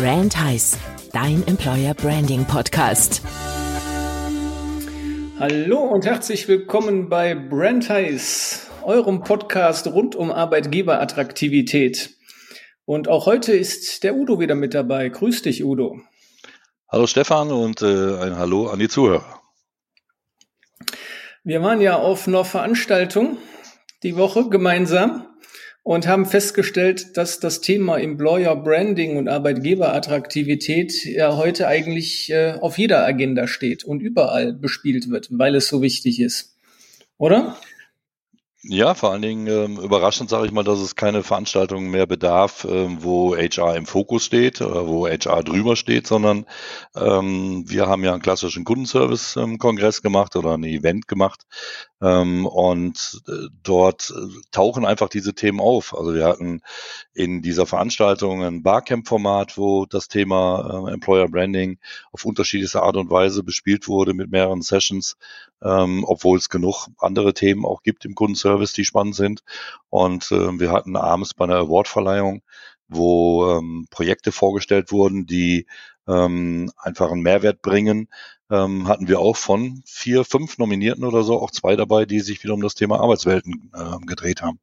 Brand 0.00 0.34
Heiß, 0.40 0.78
dein 1.12 1.46
Employer 1.46 1.92
Branding 1.92 2.46
Podcast. 2.46 3.20
Hallo 5.38 5.76
und 5.76 6.06
herzlich 6.06 6.48
willkommen 6.48 7.10
bei 7.10 7.34
Brand 7.34 7.90
Heiß, 7.90 8.70
eurem 8.82 9.22
Podcast 9.22 9.88
rund 9.88 10.16
um 10.16 10.30
Arbeitgeberattraktivität. 10.32 12.16
Und 12.86 13.08
auch 13.08 13.26
heute 13.26 13.52
ist 13.52 14.02
der 14.02 14.16
Udo 14.16 14.40
wieder 14.40 14.54
mit 14.54 14.72
dabei. 14.72 15.10
Grüß 15.10 15.42
dich, 15.42 15.62
Udo. 15.66 16.00
Hallo 16.88 17.06
Stefan 17.06 17.52
und 17.52 17.82
äh, 17.82 18.16
ein 18.20 18.38
Hallo 18.38 18.68
an 18.68 18.78
die 18.78 18.88
Zuhörer. 18.88 19.42
Wir 21.44 21.62
waren 21.62 21.82
ja 21.82 21.96
auf 21.96 22.26
einer 22.26 22.46
Veranstaltung 22.46 23.36
die 24.02 24.16
Woche 24.16 24.48
gemeinsam 24.48 25.26
und 25.82 26.06
haben 26.06 26.26
festgestellt, 26.26 27.16
dass 27.16 27.40
das 27.40 27.60
Thema 27.60 27.98
Employer 27.98 28.54
Branding 28.56 29.16
und 29.16 29.28
Arbeitgeberattraktivität 29.28 31.04
ja 31.04 31.36
heute 31.36 31.66
eigentlich 31.66 32.30
äh, 32.30 32.52
auf 32.60 32.78
jeder 32.78 33.04
Agenda 33.04 33.46
steht 33.46 33.84
und 33.84 34.00
überall 34.00 34.52
bespielt 34.52 35.10
wird, 35.10 35.28
weil 35.30 35.54
es 35.54 35.68
so 35.68 35.82
wichtig 35.82 36.20
ist. 36.20 36.56
Oder? 37.16 37.56
Ja, 38.62 38.94
vor 38.94 39.10
allen 39.12 39.22
Dingen 39.22 39.46
ähm, 39.46 39.78
überraschend 39.78 40.28
sage 40.28 40.44
ich 40.44 40.52
mal, 40.52 40.62
dass 40.62 40.80
es 40.80 40.94
keine 40.94 41.22
Veranstaltungen 41.22 41.90
mehr 41.90 42.06
bedarf, 42.06 42.66
ähm, 42.68 42.98
wo 43.02 43.34
HR 43.34 43.74
im 43.76 43.86
Fokus 43.86 44.26
steht, 44.26 44.60
oder 44.60 44.86
wo 44.86 45.06
HR 45.08 45.42
drüber 45.42 45.76
steht, 45.76 46.06
sondern 46.06 46.44
ähm, 46.94 47.64
wir 47.66 47.86
haben 47.86 48.04
ja 48.04 48.12
einen 48.12 48.20
klassischen 48.20 48.64
Kundenservice-Kongress 48.64 50.02
gemacht 50.02 50.36
oder 50.36 50.58
ein 50.58 50.64
Event 50.64 51.08
gemacht 51.08 51.46
ähm, 52.02 52.44
und 52.46 53.22
äh, 53.28 53.48
dort 53.62 54.10
äh, 54.14 54.28
tauchen 54.50 54.84
einfach 54.84 55.08
diese 55.08 55.32
Themen 55.32 55.60
auf. 55.60 55.96
Also 55.96 56.12
wir 56.14 56.26
hatten 56.26 56.60
in 57.14 57.40
dieser 57.40 57.64
Veranstaltung 57.64 58.42
ein 58.44 58.62
Barcamp-Format, 58.62 59.56
wo 59.56 59.86
das 59.86 60.08
Thema 60.08 60.84
äh, 60.86 60.92
Employer 60.92 61.28
Branding 61.28 61.78
auf 62.12 62.26
unterschiedlichste 62.26 62.82
Art 62.82 62.96
und 62.98 63.08
Weise 63.10 63.42
bespielt 63.42 63.88
wurde 63.88 64.12
mit 64.12 64.30
mehreren 64.30 64.60
Sessions, 64.60 65.16
ähm, 65.62 66.04
obwohl 66.06 66.38
es 66.38 66.48
genug 66.48 66.88
andere 66.98 67.34
Themen 67.34 67.64
auch 67.64 67.82
gibt 67.82 68.04
im 68.04 68.14
Kundenservice 68.14 68.70
Service, 68.70 68.72
die 68.72 68.84
spannend 68.84 69.14
sind. 69.14 69.42
Und 69.88 70.30
äh, 70.32 70.58
wir 70.58 70.72
hatten 70.72 70.96
abends 70.96 71.34
bei 71.34 71.44
einer 71.44 71.56
Awardverleihung, 71.56 72.42
wo 72.88 73.58
ähm, 73.58 73.86
Projekte 73.90 74.32
vorgestellt 74.32 74.90
wurden, 74.92 75.26
die 75.26 75.66
ähm, 76.08 76.72
einfach 76.76 77.10
einen 77.10 77.22
Mehrwert 77.22 77.62
bringen, 77.62 78.08
ähm, 78.50 78.88
hatten 78.88 79.08
wir 79.08 79.20
auch 79.20 79.36
von 79.36 79.82
vier, 79.86 80.24
fünf 80.24 80.58
Nominierten 80.58 81.04
oder 81.04 81.22
so 81.22 81.40
auch 81.40 81.50
zwei 81.50 81.76
dabei, 81.76 82.04
die 82.04 82.20
sich 82.20 82.42
wieder 82.42 82.54
um 82.54 82.62
das 82.62 82.74
Thema 82.74 83.00
Arbeitswelten 83.00 83.70
äh, 83.74 84.06
gedreht 84.06 84.42
haben. 84.42 84.58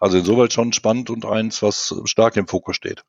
Also 0.00 0.18
insoweit 0.18 0.52
schon 0.52 0.72
spannend 0.72 1.10
und 1.10 1.26
eins, 1.26 1.62
was 1.62 1.94
stark 2.04 2.36
im 2.36 2.48
Fokus 2.48 2.76
steht. 2.76 3.04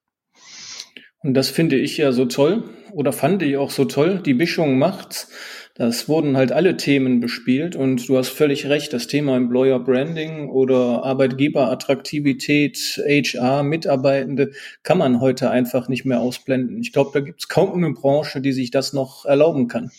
Und 1.19 1.36
das 1.36 1.50
finde 1.50 1.78
ich 1.78 1.95
ja 1.97 2.11
so 2.11 2.25
toll 2.25 2.69
oder 2.91 3.14
fand 3.14 3.41
ich 3.41 3.56
auch 3.56 3.72
so 3.72 3.86
toll. 3.86 4.19
Die 4.19 4.34
Mischung 4.34 4.78
macht's. 4.78 5.31
Das 5.75 6.07
wurden 6.07 6.38
halt 6.38 6.52
alle 6.52 6.77
Themen 6.77 7.19
bespielt 7.19 7.75
und 7.75 8.07
du 8.07 8.16
hast 8.16 8.29
völlig 8.29 8.67
recht, 8.67 8.93
das 8.93 9.07
Thema 9.07 9.35
Employer 9.35 9.79
Branding 9.79 10.49
oder 10.49 11.03
Arbeitgeberattraktivität, 11.03 13.02
HR, 13.03 13.63
Mitarbeitende 13.63 14.51
kann 14.83 14.99
man 14.99 15.19
heute 15.19 15.49
einfach 15.49 15.89
nicht 15.89 16.05
mehr 16.05 16.19
ausblenden. 16.19 16.79
Ich 16.79 16.94
glaube, 16.94 17.09
da 17.11 17.21
gibt 17.21 17.39
es 17.39 17.47
kaum 17.47 17.73
eine 17.73 17.91
Branche, 17.91 18.39
die 18.39 18.51
sich 18.51 18.69
das 18.69 18.94
noch 18.94 19.25
erlauben 19.25 19.67
kann. 19.67 19.89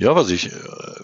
Ja, 0.00 0.14
was 0.14 0.30
ich 0.30 0.52
äh, 0.52 0.58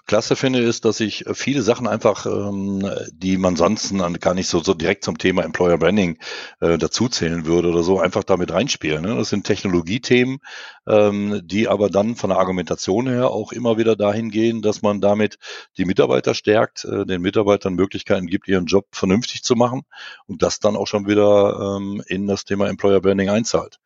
klasse 0.07 0.37
finde, 0.37 0.61
ist, 0.61 0.85
dass 0.85 1.01
ich 1.01 1.25
viele 1.33 1.63
Sachen 1.63 1.89
einfach, 1.89 2.27
ähm, 2.27 2.89
die 3.13 3.39
man 3.39 3.57
sonst 3.57 3.93
gar 4.21 4.35
nicht 4.35 4.47
so, 4.47 4.63
so 4.63 4.73
direkt 4.73 5.03
zum 5.03 5.19
Thema 5.19 5.43
Employer 5.43 5.79
Branding 5.79 6.17
äh, 6.61 6.79
dazuzählen 6.79 7.45
würde 7.45 7.71
oder 7.71 7.83
so, 7.83 7.99
einfach 7.99 8.23
damit 8.23 8.53
reinspielen. 8.53 9.03
Ne? 9.03 9.17
Das 9.17 9.31
sind 9.31 9.47
Technologiethemen, 9.47 10.39
ähm, 10.87 11.41
die 11.45 11.67
aber 11.67 11.91
dann 11.91 12.15
von 12.15 12.31
der 12.31 12.39
Argumentation 12.39 13.09
her 13.09 13.31
auch 13.31 13.51
immer 13.51 13.79
wieder 13.79 13.97
dahin 13.97 14.31
gehen, 14.31 14.63
dass 14.63 14.81
man 14.81 15.01
damit 15.01 15.39
die 15.77 15.87
Mitarbeiter 15.87 16.33
stärkt, 16.33 16.85
äh, 16.85 17.05
den 17.05 17.21
Mitarbeitern 17.21 17.75
Möglichkeiten 17.75 18.29
gibt, 18.29 18.47
ihren 18.47 18.67
Job 18.67 18.87
vernünftig 18.93 19.43
zu 19.43 19.57
machen 19.57 19.83
und 20.27 20.41
das 20.43 20.61
dann 20.61 20.77
auch 20.77 20.87
schon 20.87 21.09
wieder 21.09 21.79
ähm, 21.79 22.01
in 22.07 22.29
das 22.29 22.45
Thema 22.45 22.69
Employer 22.69 23.01
Branding 23.01 23.29
einzahlt. 23.29 23.81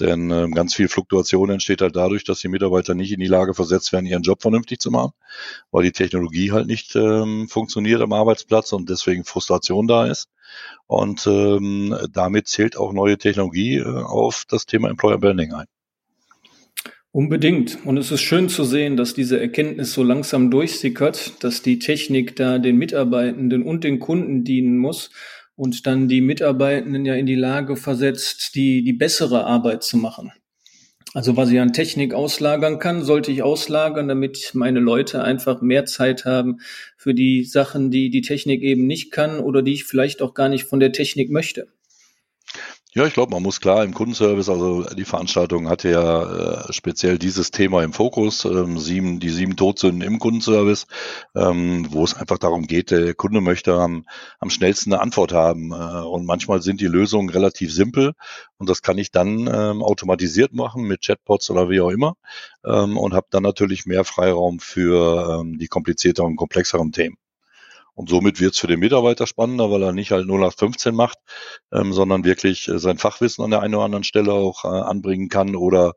Denn 0.00 0.30
äh, 0.30 0.48
ganz 0.50 0.74
viel 0.74 0.88
Fluktuation 0.88 1.50
entsteht 1.50 1.82
halt 1.82 1.96
dadurch, 1.96 2.24
dass 2.24 2.40
die 2.40 2.48
Mitarbeiter 2.48 2.94
nicht 2.94 3.12
in 3.12 3.20
die 3.20 3.26
Lage 3.26 3.54
versetzt 3.54 3.92
werden, 3.92 4.06
ihren 4.06 4.22
Job 4.22 4.40
vernünftig 4.40 4.80
zu 4.80 4.90
machen, 4.90 5.12
weil 5.70 5.84
die 5.84 5.92
Technologie 5.92 6.52
halt 6.52 6.66
nicht 6.66 6.96
ähm, 6.96 7.48
funktioniert 7.48 8.00
am 8.00 8.12
Arbeitsplatz 8.12 8.72
und 8.72 8.88
deswegen 8.88 9.24
Frustration 9.24 9.86
da 9.86 10.06
ist. 10.06 10.28
Und 10.86 11.26
ähm, 11.26 11.96
damit 12.12 12.48
zählt 12.48 12.76
auch 12.76 12.92
neue 12.92 13.18
Technologie 13.18 13.76
äh, 13.76 13.84
auf 13.84 14.44
das 14.48 14.66
Thema 14.66 14.88
Employer 14.88 15.18
Branding 15.18 15.52
ein. 15.52 15.66
Unbedingt. 17.12 17.84
Und 17.84 17.96
es 17.96 18.12
ist 18.12 18.20
schön 18.20 18.48
zu 18.48 18.62
sehen, 18.62 18.96
dass 18.96 19.14
diese 19.14 19.40
Erkenntnis 19.40 19.92
so 19.92 20.04
langsam 20.04 20.50
durchsickert, 20.50 21.42
dass 21.42 21.60
die 21.60 21.80
Technik 21.80 22.36
da 22.36 22.58
den 22.58 22.76
Mitarbeitenden 22.76 23.64
und 23.64 23.82
den 23.82 23.98
Kunden 23.98 24.44
dienen 24.44 24.78
muss 24.78 25.10
und 25.60 25.86
dann 25.86 26.08
die 26.08 26.22
Mitarbeitenden 26.22 27.04
ja 27.04 27.14
in 27.16 27.26
die 27.26 27.34
Lage 27.34 27.76
versetzt, 27.76 28.54
die, 28.54 28.82
die 28.82 28.94
bessere 28.94 29.44
Arbeit 29.44 29.82
zu 29.84 29.98
machen. 29.98 30.32
Also 31.12 31.36
was 31.36 31.50
ich 31.50 31.60
an 31.60 31.74
Technik 31.74 32.14
auslagern 32.14 32.78
kann, 32.78 33.04
sollte 33.04 33.30
ich 33.30 33.42
auslagern, 33.42 34.08
damit 34.08 34.52
meine 34.54 34.80
Leute 34.80 35.22
einfach 35.22 35.60
mehr 35.60 35.84
Zeit 35.84 36.24
haben 36.24 36.60
für 36.96 37.12
die 37.12 37.44
Sachen, 37.44 37.90
die 37.90 38.08
die 38.08 38.22
Technik 38.22 38.62
eben 38.62 38.86
nicht 38.86 39.10
kann 39.10 39.38
oder 39.38 39.60
die 39.60 39.74
ich 39.74 39.84
vielleicht 39.84 40.22
auch 40.22 40.32
gar 40.32 40.48
nicht 40.48 40.64
von 40.64 40.80
der 40.80 40.92
Technik 40.92 41.30
möchte. 41.30 41.68
Ja, 42.92 43.06
ich 43.06 43.14
glaube, 43.14 43.30
man 43.30 43.42
muss 43.44 43.60
klar 43.60 43.84
im 43.84 43.94
Kundenservice, 43.94 44.48
also 44.48 44.82
die 44.82 45.04
Veranstaltung 45.04 45.68
hatte 45.68 45.90
ja 45.90 46.64
äh, 46.68 46.72
speziell 46.72 47.18
dieses 47.20 47.52
Thema 47.52 47.84
im 47.84 47.92
Fokus, 47.92 48.44
ähm, 48.44 48.78
sieben, 48.80 49.20
die 49.20 49.28
sieben 49.28 49.56
Todsünden 49.56 50.02
im 50.02 50.18
Kundenservice, 50.18 50.88
ähm, 51.36 51.86
wo 51.90 52.02
es 52.02 52.14
einfach 52.14 52.38
darum 52.38 52.66
geht, 52.66 52.90
der 52.90 53.14
Kunde 53.14 53.40
möchte 53.40 53.74
am, 53.74 54.06
am 54.40 54.50
schnellsten 54.50 54.92
eine 54.92 55.02
Antwort 55.02 55.32
haben. 55.32 55.70
Äh, 55.70 55.74
und 55.74 56.26
manchmal 56.26 56.62
sind 56.62 56.80
die 56.80 56.88
Lösungen 56.88 57.28
relativ 57.30 57.72
simpel 57.72 58.14
und 58.58 58.68
das 58.68 58.82
kann 58.82 58.98
ich 58.98 59.12
dann 59.12 59.46
ähm, 59.46 59.84
automatisiert 59.84 60.52
machen 60.52 60.82
mit 60.82 61.02
Chatbots 61.02 61.48
oder 61.50 61.70
wie 61.70 61.80
auch 61.80 61.90
immer 61.90 62.14
ähm, 62.64 62.98
und 62.98 63.14
habe 63.14 63.28
dann 63.30 63.44
natürlich 63.44 63.86
mehr 63.86 64.04
Freiraum 64.04 64.58
für 64.58 65.42
ähm, 65.42 65.58
die 65.58 65.68
komplizierteren, 65.68 66.34
komplexeren 66.34 66.90
Themen. 66.90 67.16
Und 68.00 68.08
somit 68.08 68.40
wird 68.40 68.54
es 68.54 68.58
für 68.58 68.66
den 68.66 68.80
Mitarbeiter 68.80 69.26
spannender, 69.26 69.70
weil 69.70 69.82
er 69.82 69.92
nicht 69.92 70.10
halt 70.10 70.24
0815 70.24 70.94
macht, 70.94 71.18
ähm, 71.70 71.92
sondern 71.92 72.24
wirklich 72.24 72.66
äh, 72.66 72.78
sein 72.78 72.96
Fachwissen 72.96 73.44
an 73.44 73.50
der 73.50 73.60
einen 73.60 73.74
oder 73.74 73.84
anderen 73.84 74.04
Stelle 74.04 74.32
auch 74.32 74.64
äh, 74.64 74.68
anbringen 74.68 75.28
kann 75.28 75.54
oder 75.54 75.92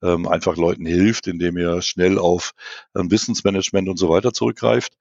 ähm, 0.00 0.28
einfach 0.28 0.56
Leuten 0.56 0.86
hilft, 0.86 1.26
indem 1.26 1.56
er 1.56 1.82
schnell 1.82 2.16
auf 2.16 2.52
ähm, 2.96 3.10
Wissensmanagement 3.10 3.88
und 3.88 3.96
so 3.96 4.08
weiter 4.08 4.32
zurückgreift, 4.32 4.92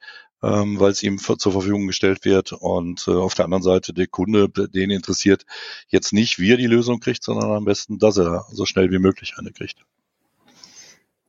ähm, 0.42 0.80
weil 0.80 0.90
es 0.90 1.04
ihm 1.04 1.20
zur 1.20 1.52
Verfügung 1.52 1.86
gestellt 1.86 2.26
wird. 2.26 2.54
Und 2.54 3.08
äh, 3.08 3.12
auf 3.12 3.36
der 3.36 3.46
anderen 3.46 3.62
Seite 3.62 3.94
der 3.94 4.08
Kunde, 4.08 4.50
den 4.50 4.90
interessiert 4.90 5.46
jetzt 5.90 6.12
nicht, 6.12 6.40
wie 6.40 6.54
er 6.54 6.58
die 6.58 6.66
Lösung 6.66 7.00
kriegt, 7.00 7.24
sondern 7.24 7.52
am 7.52 7.66
besten, 7.66 8.00
dass 8.00 8.18
er 8.18 8.48
so 8.52 8.66
schnell 8.66 8.90
wie 8.90 8.98
möglich 8.98 9.36
eine 9.38 9.52
kriegt. 9.52 9.86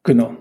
Genau. 0.05 0.35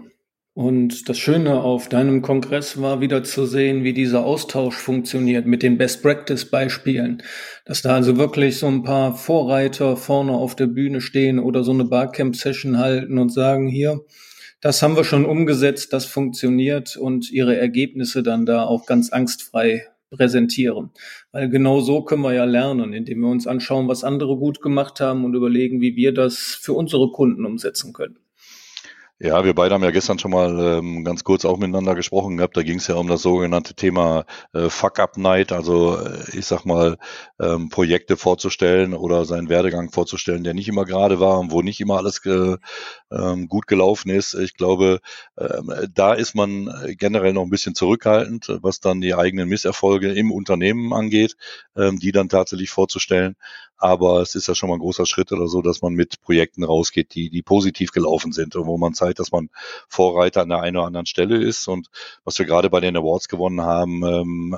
Und 0.58 1.08
das 1.08 1.20
Schöne 1.20 1.62
auf 1.62 1.88
deinem 1.88 2.24
Kongress 2.24 2.82
war 2.82 3.00
wieder 3.00 3.24
zu 3.24 3.46
sehen, 3.46 3.84
wie 3.84 3.94
dieser 3.94 4.26
Austausch 4.26 4.76
funktioniert 4.76 5.46
mit 5.46 5.62
den 5.62 5.78
Best 5.78 6.02
Practice 6.02 6.50
Beispielen. 6.50 7.22
Dass 7.64 7.84
da 7.84 7.94
also 7.94 8.18
wirklich 8.18 8.58
so 8.58 8.66
ein 8.66 8.82
paar 8.82 9.14
Vorreiter 9.14 9.96
vorne 9.98 10.32
auf 10.32 10.56
der 10.56 10.66
Bühne 10.66 11.00
stehen 11.00 11.38
oder 11.38 11.64
so 11.64 11.74
eine 11.74 11.86
Barcamp 11.86 12.36
Session 12.36 12.80
halten 12.80 13.20
und 13.20 13.32
sagen, 13.32 13.68
hier, 13.68 14.02
das 14.60 14.82
haben 14.82 14.96
wir 14.96 15.04
schon 15.04 15.26
umgesetzt, 15.26 15.94
das 15.94 16.06
funktioniert 16.06 16.98
und 16.98 17.32
ihre 17.32 17.56
Ergebnisse 17.56 18.24
dann 18.24 18.48
da 18.48 18.64
auch 18.64 18.88
ganz 18.88 19.12
angstfrei 19.12 19.86
präsentieren. 20.10 20.90
Weil 21.32 21.50
genau 21.50 21.82
so 21.82 22.02
können 22.02 22.24
wir 22.24 22.34
ja 22.34 22.46
lernen, 22.46 22.94
indem 22.94 23.20
wir 23.20 23.30
uns 23.30 23.46
anschauen, 23.46 23.88
was 23.88 24.04
andere 24.04 24.36
gut 24.38 24.64
gemacht 24.64 25.02
haben 25.02 25.24
und 25.24 25.36
überlegen, 25.36 25.82
wie 25.82 25.96
wir 25.96 26.16
das 26.16 26.58
für 26.60 26.74
unsere 26.74 27.12
Kunden 27.12 27.46
umsetzen 27.46 27.94
können. 27.94 28.18
Ja, 29.20 29.44
wir 29.44 29.56
beide 29.56 29.74
haben 29.74 29.84
ja 29.84 29.90
gestern 29.90 30.20
schon 30.20 30.30
mal 30.30 30.78
ähm, 30.78 31.04
ganz 31.04 31.24
kurz 31.24 31.44
auch 31.44 31.58
miteinander 31.58 31.96
gesprochen 31.96 32.38
gehabt. 32.38 32.56
Da 32.56 32.62
ging 32.62 32.78
es 32.78 32.86
ja 32.86 32.96
um 32.96 33.08
das 33.08 33.24
sogenannte 33.24 33.74
Thema 33.74 34.26
äh, 34.54 34.70
Fuck-Up-Night, 34.70 35.52
also 35.52 35.98
äh, 35.98 36.38
ich 36.38 36.46
sag 36.46 36.66
mal, 36.66 36.98
ähm, 37.40 37.70
Projekte 37.70 38.16
vorzustellen 38.16 38.94
oder 38.94 39.26
seinen 39.26 39.50
Werdegang 39.50 39.90
vorzustellen, 39.92 40.44
der 40.44 40.54
nicht 40.54 40.68
immer 40.68 40.86
gerade 40.86 41.20
war 41.20 41.40
und 41.40 41.52
wo 41.52 41.64
nicht 41.64 41.80
immer 41.80 41.98
alles 41.98 42.24
äh, 42.28 42.58
ähm, 43.12 43.48
gut 43.48 43.66
gelaufen 43.66 44.12
ist. 44.12 44.36
Ich 44.36 44.54
glaube, 44.54 45.00
ähm, 45.40 45.74
da 45.96 46.14
ist 46.14 46.36
man 46.36 46.70
generell 47.00 47.34
noch 47.34 47.44
ein 47.44 47.50
bisschen 47.50 47.74
zurückhaltend, 47.74 48.48
was 48.62 48.82
dann 48.82 49.02
die 49.02 49.16
eigenen 49.16 49.50
Misserfolge 49.50 50.12
im 50.14 50.32
Unternehmen 50.32 50.94
angeht, 50.94 51.36
ähm, 51.76 51.98
die 51.98 52.12
dann 52.12 52.30
tatsächlich 52.30 52.70
vorzustellen. 52.70 53.36
Aber 53.78 54.22
es 54.22 54.36
ist 54.36 54.48
ja 54.48 54.56
schon 54.56 54.70
mal 54.70 54.76
ein 54.76 54.82
großer 54.82 55.06
Schritt 55.06 55.32
oder 55.32 55.48
so, 55.48 55.62
dass 55.62 55.82
man 55.82 55.94
mit 55.94 56.22
Projekten 56.22 56.64
rausgeht, 56.64 57.14
die, 57.16 57.30
die 57.30 57.42
positiv 57.42 57.92
gelaufen 57.92 58.32
sind 58.32 58.56
und 58.56 58.66
wo 58.66 58.78
man 58.78 58.94
zeigt, 58.94 59.20
dass 59.20 59.32
man 59.32 59.50
Vorreiter 59.88 60.42
an 60.42 60.50
der 60.50 60.62
einen 60.62 60.78
oder 60.78 60.88
anderen 60.88 61.06
Stelle 61.06 61.38
ist. 61.38 61.68
Und 61.68 61.88
was 62.24 62.40
wir 62.40 62.46
gerade 62.46 62.70
bei 62.70 62.80
den 62.80 62.98
Awards 62.98 63.28
gewonnen 63.28 63.62
haben, 63.62 64.04
ähm, 64.04 64.58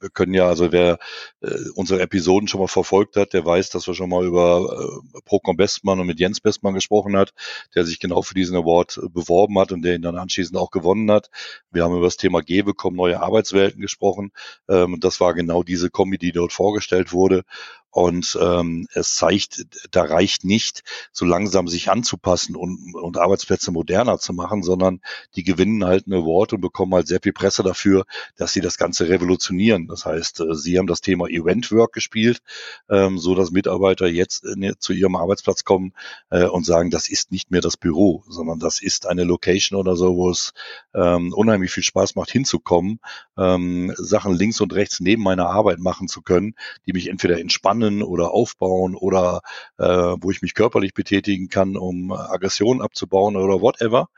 wir 0.00 0.10
können 0.10 0.34
ja, 0.34 0.48
also 0.48 0.72
wer 0.72 0.98
äh, 1.42 1.54
unsere 1.74 2.00
Episoden 2.00 2.48
schon 2.48 2.60
mal 2.60 2.68
verfolgt 2.68 3.16
hat, 3.16 3.34
der 3.34 3.44
weiß, 3.44 3.70
dass 3.70 3.86
wir 3.86 3.94
schon 3.94 4.08
mal 4.08 4.24
über 4.24 5.02
äh, 5.14 5.20
Procom 5.24 5.56
Bestmann 5.56 6.00
und 6.00 6.06
mit 6.06 6.18
Jens 6.18 6.40
Bestmann 6.40 6.74
gesprochen 6.74 7.16
hat, 7.16 7.34
der 7.74 7.84
sich 7.84 8.00
genau 8.00 8.22
für 8.22 8.34
diesen 8.34 8.56
Award 8.56 8.98
äh, 9.02 9.08
beworben 9.08 9.58
hat 9.58 9.72
und 9.72 9.82
der 9.82 9.94
ihn 9.94 10.02
dann 10.02 10.16
anschließend 10.16 10.58
auch 10.58 10.70
gewonnen 10.70 11.10
hat. 11.10 11.30
Wir 11.70 11.84
haben 11.84 11.94
über 11.94 12.06
das 12.06 12.16
Thema 12.16 12.40
G 12.40 12.62
bekommen, 12.62 12.96
neue 12.96 13.20
Arbeitswelten 13.20 13.80
gesprochen. 13.80 14.32
Ähm, 14.68 14.98
das 15.00 15.20
war 15.20 15.34
genau 15.34 15.62
diese 15.62 15.90
Kombi, 15.90 16.16
die 16.16 16.32
dort 16.32 16.52
vorgestellt 16.52 17.12
wurde. 17.12 17.44
Und 17.90 18.38
ähm, 18.40 18.86
es 18.94 19.14
zeigt, 19.16 19.66
da 19.90 20.02
reicht 20.02 20.44
nicht, 20.44 20.82
so 21.12 21.24
langsam 21.24 21.66
sich 21.66 21.90
anzupassen 21.90 22.54
und, 22.54 22.94
und 22.94 23.18
Arbeitsplätze 23.18 23.72
moderner 23.72 24.18
zu 24.18 24.32
machen, 24.32 24.62
sondern 24.62 25.00
die 25.34 25.42
gewinnen 25.42 25.84
halt 25.84 26.06
eine 26.06 26.16
Award 26.16 26.52
und 26.52 26.60
bekommen 26.60 26.94
halt 26.94 27.08
sehr 27.08 27.20
viel 27.20 27.32
Presse 27.32 27.62
dafür, 27.62 28.04
dass 28.36 28.52
sie 28.52 28.60
das 28.60 28.78
Ganze 28.78 29.08
revolutionieren. 29.08 29.88
Das 29.88 30.06
heißt, 30.06 30.40
äh, 30.40 30.54
sie 30.54 30.78
haben 30.78 30.86
das 30.86 31.00
Thema 31.00 31.28
Event 31.28 31.72
Work 31.72 31.92
gespielt, 31.92 32.42
ähm, 32.88 33.18
so 33.18 33.34
dass 33.34 33.50
Mitarbeiter 33.50 34.06
jetzt 34.06 34.44
äh, 34.44 34.72
zu 34.78 34.92
ihrem 34.92 35.16
Arbeitsplatz 35.16 35.64
kommen 35.64 35.92
äh, 36.30 36.44
und 36.44 36.64
sagen, 36.64 36.90
das 36.90 37.08
ist 37.08 37.32
nicht 37.32 37.50
mehr 37.50 37.60
das 37.60 37.76
Büro, 37.76 38.22
sondern 38.28 38.60
das 38.60 38.80
ist 38.80 39.06
eine 39.06 39.24
Location 39.24 39.78
oder 39.78 39.96
so, 39.96 40.16
wo 40.16 40.30
es 40.30 40.52
ähm, 40.94 41.32
unheimlich 41.32 41.72
viel 41.72 41.82
Spaß 41.82 42.14
macht, 42.14 42.30
hinzukommen, 42.30 43.00
ähm, 43.36 43.92
Sachen 43.96 44.34
links 44.34 44.60
und 44.60 44.72
rechts 44.72 45.00
neben 45.00 45.22
meiner 45.22 45.46
Arbeit 45.46 45.80
machen 45.80 46.06
zu 46.06 46.22
können, 46.22 46.54
die 46.86 46.92
mich 46.92 47.08
entweder 47.08 47.40
entspannen 47.40 47.79
entspannen 47.80 48.02
oder 48.02 48.32
aufbauen 48.32 48.94
oder 48.94 49.42
äh, 49.78 49.84
wo 49.84 50.30
ich 50.30 50.42
mich 50.42 50.54
körperlich 50.54 50.94
betätigen 50.94 51.48
kann, 51.48 51.76
um 51.76 52.12
Aggressionen 52.12 52.82
abzubauen 52.82 53.36
oder 53.36 53.60
whatever, 53.60 54.08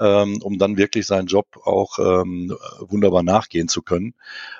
ähm, 0.00 0.40
um 0.42 0.58
dann 0.58 0.76
wirklich 0.76 1.06
seinen 1.06 1.26
Job 1.26 1.46
auch 1.64 1.98
ähm, 1.98 2.56
wunderbar 2.80 3.22
nachgehen 3.22 3.68
zu 3.68 3.82
können. 3.82 4.14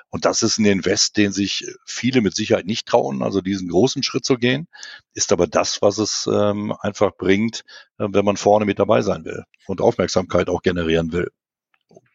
Und 0.09 0.25
das 0.25 0.43
ist 0.43 0.57
ein 0.57 0.65
Invest, 0.65 1.17
den 1.17 1.31
sich 1.31 1.65
viele 1.85 2.21
mit 2.21 2.35
Sicherheit 2.35 2.65
nicht 2.65 2.87
trauen, 2.87 3.21
also 3.21 3.41
diesen 3.41 3.69
großen 3.69 4.03
Schritt 4.03 4.25
zu 4.25 4.37
gehen, 4.37 4.67
ist 5.13 5.31
aber 5.31 5.47
das, 5.47 5.81
was 5.81 5.97
es 5.97 6.29
ähm, 6.31 6.73
einfach 6.81 7.11
bringt, 7.17 7.63
äh, 7.99 8.07
wenn 8.09 8.25
man 8.25 8.37
vorne 8.37 8.65
mit 8.65 8.79
dabei 8.79 9.01
sein 9.01 9.25
will 9.25 9.43
und 9.67 9.81
Aufmerksamkeit 9.81 10.49
auch 10.49 10.61
generieren 10.61 11.11
will 11.11 11.29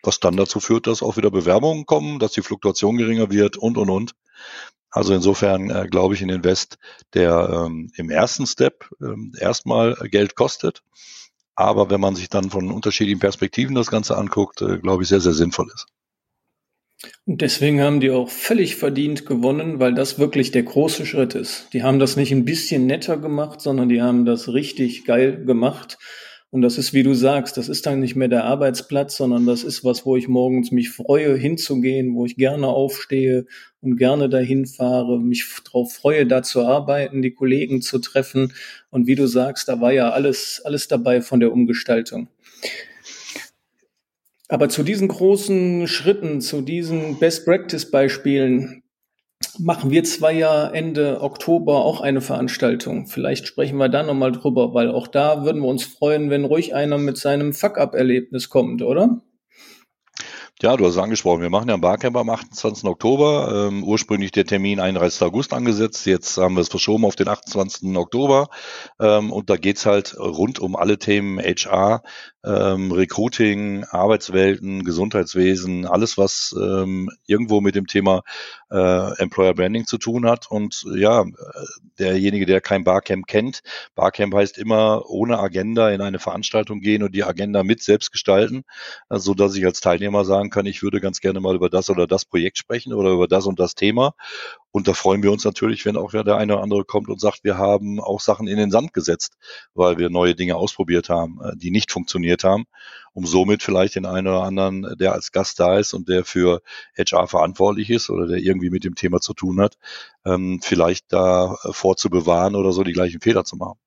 was 0.05 0.19
dann 0.19 0.37
dazu 0.37 0.59
führt, 0.59 0.89
dass 0.89 1.03
auch 1.03 1.17
wieder 1.17 1.31
Bewerbungen 1.31 1.87
kommen, 1.87 2.19
dass 2.19 2.33
die 2.33 2.43
Fluktuation 2.43 2.97
geringer 2.97 3.31
wird 3.31 3.57
und, 3.57 3.79
und, 3.79 3.89
und. 3.89 4.15
Also 4.93 5.15
insofern 5.15 5.71
äh, 5.71 5.89
glaube 5.91 6.15
ich 6.15 6.23
in 6.23 6.29
Invest, 6.29 6.79
der 7.15 7.67
ähm, 7.67 7.91
im 7.97 8.11
ersten 8.11 8.47
Step 8.47 8.89
ähm, 9.01 9.33
erstmal 9.41 9.95
Geld 10.11 10.37
kostet, 10.37 10.83
aber 11.55 11.91
wenn 11.91 12.01
man 12.01 12.15
sich 12.15 12.29
dann 12.29 12.51
von 12.51 12.71
unterschiedlichen 12.71 13.21
Perspektiven 13.21 13.75
das 13.75 13.91
Ganze 13.91 14.17
anguckt, 14.17 14.63
äh, 14.63 14.79
glaube 14.79 15.03
ich, 15.03 15.09
sehr, 15.09 15.21
sehr 15.21 15.33
sinnvoll 15.33 15.71
ist. 15.75 15.87
Und 17.27 17.41
deswegen 17.41 17.81
haben 17.81 18.01
die 18.01 18.11
auch 18.11 18.29
völlig 18.29 18.77
verdient 18.77 19.27
gewonnen, 19.27 19.81
weil 19.81 19.95
das 19.95 20.19
wirklich 20.19 20.53
der 20.53 20.63
große 20.63 21.05
Schritt 21.05 21.35
ist. 21.35 21.69
Die 21.73 21.83
haben 21.83 21.99
das 21.99 22.17
nicht 22.17 22.33
ein 22.33 22.45
bisschen 22.45 22.87
netter 22.87 23.17
gemacht, 23.17 23.61
sondern 23.61 23.89
die 23.89 24.03
haben 24.03 24.25
das 24.25 24.53
richtig 24.53 25.05
geil 25.05 25.45
gemacht. 25.45 25.99
Und 26.53 26.61
das 26.61 26.77
ist, 26.77 26.93
wie 26.93 27.03
du 27.03 27.15
sagst, 27.15 27.57
das 27.57 27.71
ist 27.71 27.87
dann 27.87 28.01
nicht 28.01 28.15
mehr 28.15 28.29
der 28.29 28.45
Arbeitsplatz, 28.45 29.17
sondern 29.17 29.47
das 29.47 29.65
ist 29.65 29.85
was, 29.85 30.05
wo 30.05 30.19
ich 30.19 30.29
morgens 30.29 30.71
mich 30.71 30.91
freue, 30.91 31.35
hinzugehen, 31.35 32.15
wo 32.15 32.27
ich 32.27 32.37
gerne 32.37 32.67
aufstehe 32.67 33.47
und 33.81 33.97
gerne 33.97 34.29
dahin 34.29 34.67
fahre, 34.67 35.19
mich 35.19 35.47
darauf 35.65 35.95
freue, 35.95 36.27
da 36.27 36.43
zu 36.43 36.61
arbeiten, 36.61 37.23
die 37.23 37.31
Kollegen 37.31 37.81
zu 37.81 38.01
treffen. 38.01 38.53
Und 38.91 39.07
wie 39.07 39.15
du 39.15 39.27
sagst, 39.27 39.67
da 39.67 39.81
war 39.81 39.95
ja 39.95 40.11
alles, 40.11 40.61
alles 40.63 40.89
dabei 40.89 41.23
von 41.23 41.41
der 41.41 41.53
Umgestaltung. 41.53 42.29
Aber 44.49 44.69
zu 44.69 44.83
diesen 44.83 45.09
großen 45.09 45.89
Schritten, 45.89 46.43
zu 46.43 46.61
diesen 46.61 47.19
Best-Practice-Beispielen, 47.19 48.82
machen 49.59 49.91
wir 49.91 50.05
zwei 50.05 50.33
ja 50.33 50.69
Ende 50.69 51.21
Oktober 51.21 51.85
auch 51.85 52.01
eine 52.01 52.21
Veranstaltung. 52.21 53.07
Vielleicht 53.07 53.47
sprechen 53.47 53.79
wir 53.79 53.89
da 53.89 54.03
nochmal 54.03 54.33
drüber, 54.33 54.75
weil 54.75 54.91
auch 54.91 55.07
da 55.07 55.45
würden 55.45 55.63
wir 55.63 55.69
uns 55.69 55.85
freuen, 55.85 56.31
wenn 56.31 56.45
ruhig 56.45 56.75
einer 56.75 56.99
mit 56.99 57.17
seinem 57.17 57.53
Fuck-up-Erlebnis 57.53 58.49
kommt, 58.49 58.83
oder? 58.83 59.21
Ja, 60.63 60.77
du 60.77 60.87
hast 60.87 60.93
es 60.93 61.03
angesprochen. 61.03 61.43
Wir 61.43 61.51
machen 61.51 61.69
ja 61.69 61.75
ein 61.75 61.81
Barcamp 61.81 62.17
am 62.17 62.31
28. 62.31 62.85
Oktober. 62.85 63.67
Ähm, 63.67 63.83
ursprünglich 63.83 64.31
der 64.31 64.45
Termin 64.47 64.79
31. 64.79 65.23
August 65.23 65.53
angesetzt. 65.53 66.07
Jetzt 66.07 66.37
haben 66.37 66.55
wir 66.55 66.61
es 66.61 66.69
verschoben 66.69 67.05
auf 67.05 67.17
den 67.17 67.27
28. 67.27 67.97
Oktober. 67.97 68.49
Ähm, 69.01 69.33
und 69.33 69.51
da 69.51 69.57
geht's 69.57 69.87
halt 69.87 70.17
rund 70.17 70.61
um 70.61 70.77
alle 70.77 70.99
Themen 70.99 71.41
HR, 71.41 72.05
ähm, 72.45 72.93
Recruiting, 72.93 73.83
Arbeitswelten, 73.91 74.85
Gesundheitswesen, 74.85 75.85
alles, 75.85 76.17
was 76.17 76.55
ähm, 76.57 77.11
irgendwo 77.27 77.61
mit 77.61 77.75
dem 77.75 77.89
Thema 77.89 78.23
äh, 78.71 79.21
Employer 79.21 79.55
Branding 79.55 79.87
zu 79.87 79.99
tun 79.99 80.29
hat. 80.29 80.49
Und 80.49 80.85
ja, 80.95 81.25
derjenige, 81.99 82.47
der 82.47 82.61
kein 82.61 82.85
Barcamp 82.85 83.27
kennt, 83.27 83.63
Barcamp 83.97 84.33
heißt 84.33 84.59
immer 84.59 85.03
ohne 85.09 85.41
Agenda 85.41 85.91
in 85.91 86.01
eine 86.01 86.21
Veranstaltung 86.21 86.81
gehen 86.81 87.03
und 87.03 87.17
die 87.17 87.25
Agenda 87.25 87.65
mit 87.65 87.83
selbst 87.83 88.13
gestalten, 88.13 88.63
so 89.09 89.33
also, 89.33 89.35
dass 89.35 89.57
ich 89.57 89.65
als 89.65 89.81
Teilnehmer 89.81 90.25
sagen 90.25 90.51
kann, 90.53 90.67
ich 90.67 90.85
würde 90.85 91.01
ganz 91.01 91.21
gerne 91.21 91.41
mal 91.41 91.57
über 91.57 91.69
das 91.69 91.91
oder 91.91 92.07
das 92.07 92.25
Projekt 92.25 92.59
sprechen 92.59 92.93
oder 92.95 93.11
über 93.11 93.27
das 93.27 93.47
und 93.47 93.59
das 93.59 93.75
Thema. 93.75 94.15
Und 94.71 94.87
da 94.87 94.95
freuen 94.95 95.23
wir 95.25 95.33
uns 95.33 95.45
natürlich, 95.45 95.85
wenn 95.85 95.97
auch 95.97 96.13
der 96.13 96.37
eine 96.37 96.55
oder 96.55 96.63
andere 96.63 96.85
kommt 96.85 97.09
und 97.09 97.21
sagt, 97.21 97.43
wir 97.43 97.59
haben 97.59 98.01
auch 98.01 98.21
Sachen 98.21 98.47
in 98.47 98.57
den 98.57 98.71
Sand 98.71 98.95
gesetzt, 98.95 99.37
weil 99.75 99.99
wir 99.99 100.11
neue 100.11 100.37
Dinge 100.37 100.57
ausprobiert 100.57 101.09
haben, 101.09 101.41
äh, 101.43 101.57
die 101.57 101.73
nicht 101.73 101.91
funktioniert 101.91 102.45
haben, 102.45 102.67
um 103.13 103.27
somit 103.27 103.63
vielleicht 103.63 103.97
den 103.97 104.07
einen 104.07 104.29
oder 104.29 104.45
anderen, 104.45 104.97
der 104.99 105.13
als 105.13 105.33
Gast 105.33 105.59
da 105.59 105.79
ist 105.79 105.93
und 105.95 106.09
der 106.09 106.25
für 106.25 106.63
HR 106.97 107.27
verantwortlich 107.27 107.91
ist 107.91 108.11
oder 108.11 108.27
der 108.29 108.39
irgendwie 108.39 108.71
mit 108.71 108.85
dem 108.85 108.95
Thema 108.95 109.21
zu 109.21 109.35
tun 109.35 109.61
hat, 109.61 109.77
ähm, 110.25 110.61
vielleicht 110.63 111.13
da 111.13 111.57
vorzubewahren 111.71 112.55
oder 112.55 112.73
so 112.73 112.85
die 112.85 112.93
gleichen 112.93 113.21
Fehler 113.21 113.45
zu 113.45 113.57
machen. 113.57 113.79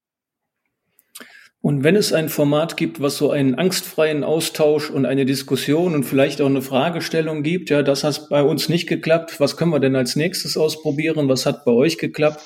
Und 1.66 1.84
wenn 1.84 1.96
es 1.96 2.14
ein 2.14 2.30
Format 2.30 2.78
gibt, 2.78 3.02
was 3.02 3.18
so 3.18 3.32
einen 3.32 3.56
angstfreien 3.56 4.24
Austausch 4.24 4.92
und 4.92 5.08
eine 5.08 5.26
Diskussion 5.26 5.96
und 5.96 6.04
vielleicht 6.04 6.40
auch 6.40 6.46
eine 6.46 6.62
Fragestellung 6.62 7.42
gibt, 7.42 7.72
ja, 7.72 7.82
das 7.82 8.04
hat 8.04 8.30
bei 8.30 8.44
uns 8.44 8.70
nicht 8.70 8.86
geklappt. 8.86 9.40
Was 9.40 9.58
können 9.58 9.72
wir 9.72 9.80
denn 9.80 9.96
als 9.96 10.16
nächstes 10.16 10.58
ausprobieren? 10.58 11.28
Was 11.28 11.48
hat 11.48 11.66
bei 11.66 11.72
euch 11.72 11.98
geklappt? 11.98 12.42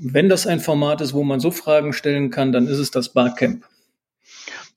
Wenn 0.00 0.28
das 0.28 0.46
ein 0.46 0.60
Format 0.60 1.00
ist, 1.00 1.12
wo 1.12 1.24
man 1.24 1.40
so 1.40 1.50
Fragen 1.50 1.92
stellen 1.92 2.30
kann, 2.30 2.52
dann 2.52 2.68
ist 2.68 2.78
es 2.78 2.92
das 2.92 3.08
Barcamp. 3.08 3.64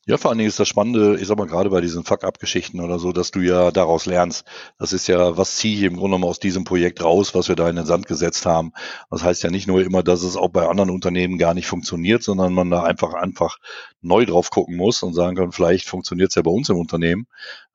Ja, 0.08 0.18
vor 0.18 0.30
allen 0.30 0.38
Dingen 0.38 0.50
ist 0.50 0.60
das 0.60 0.68
Spannende, 0.68 1.18
ich 1.20 1.28
sag 1.28 1.36
mal, 1.40 1.48
gerade 1.48 1.72
bei 1.72 1.82
diesen 1.82 2.04
Fuck-up-Geschichten 2.04 2.80
oder 2.80 3.00
so, 3.00 3.12
dass 3.12 3.32
du 3.32 3.40
ja 3.40 3.72
daraus 3.72 4.06
lernst. 4.06 4.46
Das 4.78 4.94
ist 4.94 5.08
ja, 5.08 5.36
was 5.36 5.56
ziehe 5.56 5.76
ich 5.78 5.82
im 5.82 5.94
Grunde 5.96 6.18
genommen 6.18 6.26
aus 6.30 6.40
diesem 6.40 6.64
Projekt 6.64 7.04
raus, 7.04 7.34
was 7.34 7.48
wir 7.50 7.56
da 7.56 7.68
in 7.68 7.76
den 7.76 7.88
Sand 7.88 8.06
gesetzt 8.06 8.46
haben. 8.46 8.72
Das 9.10 9.24
heißt 9.24 9.42
ja 9.42 9.50
nicht 9.50 9.66
nur 9.68 9.82
immer, 9.82 10.04
dass 10.04 10.22
es 10.22 10.38
auch 10.38 10.50
bei 10.50 10.68
anderen 10.68 10.92
Unternehmen 10.92 11.40
gar 11.40 11.56
nicht 11.56 11.66
funktioniert, 11.66 12.22
sondern 12.22 12.54
man 12.54 12.70
da 12.70 12.84
einfach, 12.84 13.16
einfach 13.16 13.58
neu 14.02 14.28
drauf 14.28 14.52
gucken 14.52 14.76
muss 14.76 15.02
und 15.02 15.16
sagen 15.16 15.36
kann, 15.36 15.52
vielleicht 15.52 15.90
funktioniert 15.90 16.30
es 16.30 16.36
ja 16.36 16.44
bei 16.44 16.52
uns 16.52 16.70
im 16.70 16.78
Unternehmen, 16.78 17.26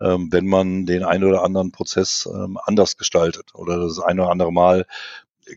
ähm, 0.01 0.29
wenn 0.31 0.47
man 0.47 0.87
den 0.87 1.03
einen 1.03 1.25
oder 1.25 1.43
anderen 1.43 1.73
Prozess 1.73 2.29
ähm, 2.33 2.59
anders 2.65 2.97
gestaltet 2.97 3.57
oder 3.57 3.77
das 3.79 3.99
eine 3.99 4.23
oder 4.23 4.31
andere 4.31 4.53
Mal 4.53 4.87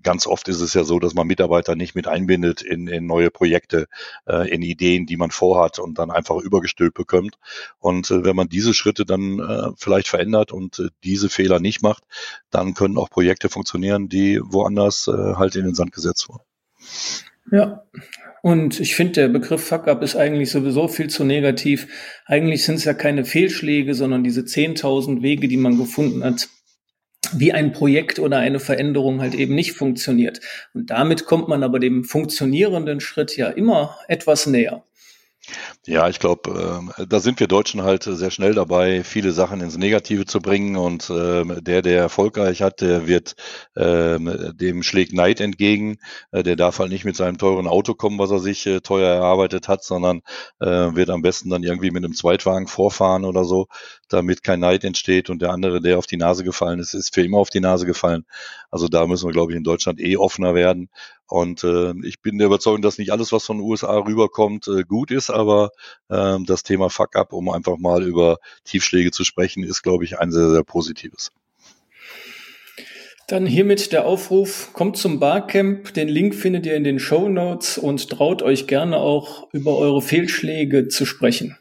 ganz 0.02 0.28
oft 0.28 0.48
ist 0.48 0.62
es 0.62 0.74
ja 0.74 0.84
so, 0.84 1.00
dass 1.00 1.14
man 1.14 1.28
Mitarbeiter 1.28 1.76
nicht 1.76 1.96
mit 1.96 2.08
einbindet 2.08 2.62
in, 2.62 2.88
in 2.88 3.06
neue 3.06 3.30
Projekte, 3.30 3.88
äh, 4.28 4.50
in 4.50 4.62
Ideen, 4.62 5.06
die 5.06 5.18
man 5.18 5.32
vorhat 5.32 5.80
und 5.80 6.00
dann 6.00 6.12
einfach 6.12 6.38
übergestülpt 6.38 6.96
bekommt. 6.96 7.38
Und 7.80 8.10
äh, 8.12 8.24
wenn 8.24 8.36
man 8.36 8.50
diese 8.50 8.74
Schritte 8.74 9.06
dann 9.06 9.40
äh, 9.40 9.72
vielleicht 9.78 10.08
verändert 10.08 10.52
und 10.52 10.80
äh, 10.80 10.90
diese 11.04 11.30
Fehler 11.30 11.60
nicht 11.60 11.82
macht, 11.82 12.04
dann 12.50 12.74
können 12.74 12.98
auch 12.98 13.10
Projekte 13.10 13.50
funktionieren, 13.50 14.10
die 14.10 14.40
woanders 14.44 15.08
äh, 15.08 15.36
halt 15.36 15.56
in 15.56 15.66
den 15.66 15.76
Sand 15.76 15.92
gesetzt 15.92 16.30
wurden. 16.30 16.44
Ja, 17.52 17.84
und 18.42 18.80
ich 18.80 18.96
finde, 18.96 19.14
der 19.14 19.28
Begriff 19.30 19.66
Fuck-up 19.66 20.02
ist 20.02 20.16
eigentlich 20.16 20.52
sowieso 20.52 20.90
viel 20.90 21.10
zu 21.10 21.24
negativ. 21.24 21.88
Eigentlich 22.26 22.64
sind 22.66 22.76
es 22.76 22.84
ja 22.84 22.94
keine 22.94 23.24
Fehlschläge, 23.24 23.94
sondern 23.94 24.24
diese 24.24 24.42
10.000 24.42 25.22
Wege, 25.22 25.48
die 25.48 25.58
man 25.58 25.78
gefunden 25.78 26.24
hat, 26.24 26.50
wie 27.32 27.54
ein 27.54 27.72
Projekt 27.72 28.20
oder 28.20 28.38
eine 28.38 28.60
Veränderung 28.60 29.22
halt 29.22 29.34
eben 29.34 29.56
nicht 29.56 29.74
funktioniert. 29.74 30.42
Und 30.74 30.90
damit 30.90 31.26
kommt 31.26 31.48
man 31.48 31.64
aber 31.64 31.80
dem 31.80 32.04
funktionierenden 32.04 33.00
Schritt 33.00 33.38
ja 33.38 33.48
immer 33.48 33.98
etwas 34.08 34.46
näher. 34.46 34.84
Ja, 35.86 36.08
ich 36.08 36.20
glaube, 36.20 36.90
äh, 36.98 37.06
da 37.08 37.20
sind 37.20 37.42
wir 37.42 37.48
Deutschen 37.48 37.84
halt 37.84 38.04
sehr 38.04 38.32
schnell 38.32 38.54
dabei, 38.54 39.04
viele 39.04 39.34
Sachen 39.34 39.60
ins 39.60 39.78
Negative 39.78 40.26
zu 40.26 40.40
bringen. 40.40 40.78
Und 40.78 41.10
äh, 41.10 41.44
der, 41.62 41.82
der 41.82 41.98
erfolgreich 42.00 42.62
hat, 42.62 42.80
der 42.80 43.06
wird 43.06 43.36
äh, 43.76 44.18
dem 44.54 44.82
schlägt 44.82 45.12
Neid 45.12 45.42
entgegen. 45.42 45.98
Äh, 46.32 46.44
der 46.44 46.56
darf 46.56 46.80
halt 46.80 46.90
nicht 46.90 47.04
mit 47.04 47.18
seinem 47.18 47.38
teuren 47.38 47.68
Auto 47.68 47.96
kommen, 47.96 48.18
was 48.18 48.32
er 48.32 48.40
sich 48.40 48.66
äh, 48.66 48.80
teuer 48.80 49.10
erarbeitet 49.14 49.68
hat, 49.68 49.84
sondern 49.84 50.22
äh, 50.62 50.68
wird 50.96 51.10
am 51.10 51.22
besten 51.22 51.50
dann 51.50 51.64
irgendwie 51.64 51.92
mit 51.92 52.06
einem 52.06 52.14
Zweitwagen 52.14 52.68
vorfahren 52.68 53.26
oder 53.26 53.44
so, 53.44 53.68
damit 54.08 54.42
kein 54.42 54.62
Neid 54.62 54.86
entsteht. 54.86 55.30
Und 55.30 55.42
der 55.42 55.52
andere, 55.52 55.82
der 55.82 55.98
auf 55.98 56.08
die 56.08 56.18
Nase 56.18 56.46
gefallen 56.46 56.80
ist, 56.80 56.94
ist 56.94 57.14
für 57.14 57.24
immer 57.26 57.40
auf 57.40 57.50
die 57.50 57.60
Nase 57.60 57.86
gefallen. 57.86 58.24
Also 58.72 58.88
da 58.88 59.06
müssen 59.06 59.28
wir, 59.28 59.34
glaube 59.34 59.52
ich, 59.52 59.58
in 59.58 59.64
Deutschland 59.66 60.00
eh 60.00 60.16
offener 60.16 60.56
werden 60.56 60.90
und 61.34 61.64
äh, 61.64 61.96
ich 62.04 62.22
bin 62.22 62.38
der 62.38 62.46
Überzeugung, 62.46 62.84
dass 62.84 63.00
nicht 63.00 63.12
alles, 63.12 63.32
was 63.32 63.44
von 63.46 63.58
den 63.58 63.66
USA 63.66 63.98
rüberkommt, 63.98 64.68
äh, 64.68 64.84
gut 64.84 65.10
ist, 65.10 65.32
aber 65.32 65.72
äh, 66.10 66.38
das 66.46 66.62
Thema 66.62 66.92
Fuck-up, 66.92 67.34
um 67.34 67.50
einfach 67.50 67.80
mal 67.80 68.04
über 68.04 68.38
Tiefschläge 68.66 69.10
zu 69.10 69.24
sprechen, 69.24 69.64
ist, 69.64 69.82
glaube 69.82 70.04
ich, 70.04 70.20
ein 70.20 70.32
sehr, 70.32 70.52
sehr 70.52 70.64
positives. 70.64 71.32
Dann 73.28 73.48
hiermit 73.48 73.92
der 73.94 74.06
Aufruf, 74.06 74.74
kommt 74.74 74.96
zum 74.96 75.20
Barcamp. 75.20 75.96
Den 75.96 76.08
Link 76.08 76.36
findet 76.36 76.68
ihr 76.68 76.76
in 76.76 76.84
den 76.84 77.00
Show 77.00 77.28
Notes 77.28 77.80
und 77.80 78.12
traut 78.12 78.44
euch 78.44 78.68
gerne 78.68 78.98
auch 78.98 79.52
über 79.54 79.76
eure 79.76 80.04
Fehlschläge 80.04 80.88
zu 80.88 81.04
sprechen. 81.04 81.58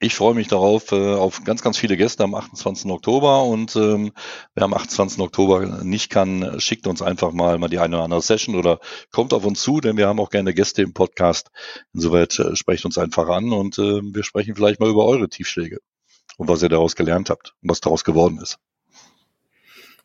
Ich 0.00 0.14
freue 0.14 0.34
mich 0.34 0.46
darauf, 0.46 0.92
äh, 0.92 1.14
auf 1.14 1.42
ganz, 1.42 1.60
ganz 1.60 1.76
viele 1.76 1.96
Gäste 1.96 2.22
am 2.22 2.36
28. 2.36 2.88
Oktober 2.88 3.42
und 3.42 3.74
ähm, 3.74 4.12
wer 4.54 4.64
am 4.64 4.72
28. 4.72 5.18
Oktober 5.18 5.82
nicht 5.82 6.08
kann, 6.08 6.60
schickt 6.60 6.86
uns 6.86 7.02
einfach 7.02 7.32
mal, 7.32 7.58
mal 7.58 7.68
die 7.68 7.80
eine 7.80 7.96
oder 7.96 8.04
andere 8.04 8.22
Session 8.22 8.54
oder 8.54 8.78
kommt 9.10 9.32
auf 9.32 9.44
uns 9.44 9.60
zu, 9.60 9.80
denn 9.80 9.96
wir 9.96 10.06
haben 10.06 10.20
auch 10.20 10.30
gerne 10.30 10.54
Gäste 10.54 10.82
im 10.82 10.94
Podcast. 10.94 11.50
Insoweit 11.92 12.38
äh, 12.38 12.54
sprecht 12.54 12.84
uns 12.84 12.96
einfach 12.96 13.28
an 13.28 13.52
und 13.52 13.78
äh, 13.78 14.00
wir 14.02 14.22
sprechen 14.22 14.54
vielleicht 14.54 14.78
mal 14.78 14.88
über 14.88 15.04
eure 15.04 15.28
Tiefschläge 15.28 15.78
und 16.36 16.48
was 16.48 16.62
ihr 16.62 16.68
daraus 16.68 16.94
gelernt 16.94 17.28
habt 17.28 17.54
und 17.60 17.70
was 17.70 17.80
daraus 17.80 18.04
geworden 18.04 18.38
ist. 18.40 18.58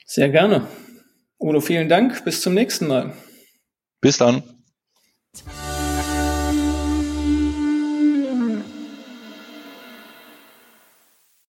Sehr 0.08 0.30
gerne. 0.30 0.68
Udo, 1.40 1.62
vielen 1.62 1.88
Dank. 1.88 2.26
Bis 2.26 2.42
zum 2.42 2.56
nächsten 2.56 2.88
Mal. 2.88 3.16
Bis 4.02 4.18
dann. 4.18 4.44